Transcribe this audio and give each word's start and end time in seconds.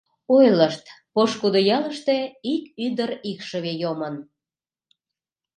Ойлышт: 0.35 0.85
пошкудо 1.13 1.59
ялыште 1.77 2.17
ик 2.53 2.63
ӱдыр 2.85 3.09
икшыве 3.31 3.73
йомын. 3.81 4.15